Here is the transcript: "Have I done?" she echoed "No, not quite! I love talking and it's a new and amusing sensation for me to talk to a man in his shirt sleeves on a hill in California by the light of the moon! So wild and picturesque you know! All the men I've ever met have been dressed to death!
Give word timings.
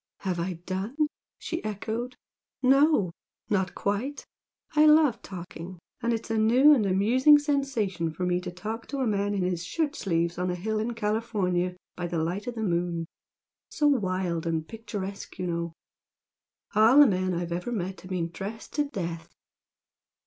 "Have 0.21 0.39
I 0.39 0.53
done?" 0.53 0.95
she 1.37 1.63
echoed 1.63 2.15
"No, 2.63 3.11
not 3.51 3.75
quite! 3.75 4.25
I 4.75 4.87
love 4.87 5.21
talking 5.21 5.77
and 6.01 6.11
it's 6.11 6.31
a 6.31 6.39
new 6.39 6.73
and 6.73 6.87
amusing 6.87 7.37
sensation 7.37 8.09
for 8.11 8.25
me 8.25 8.41
to 8.41 8.49
talk 8.49 8.87
to 8.87 9.01
a 9.01 9.05
man 9.05 9.35
in 9.35 9.43
his 9.43 9.63
shirt 9.63 9.95
sleeves 9.95 10.39
on 10.39 10.49
a 10.49 10.55
hill 10.55 10.79
in 10.79 10.95
California 10.95 11.75
by 11.95 12.07
the 12.07 12.17
light 12.17 12.47
of 12.47 12.55
the 12.55 12.63
moon! 12.63 13.05
So 13.69 13.85
wild 13.89 14.47
and 14.47 14.67
picturesque 14.67 15.37
you 15.37 15.45
know! 15.45 15.73
All 16.73 16.99
the 16.99 17.05
men 17.05 17.35
I've 17.35 17.51
ever 17.51 17.71
met 17.71 18.01
have 18.01 18.09
been 18.09 18.29
dressed 18.31 18.73
to 18.77 18.85
death! 18.85 19.29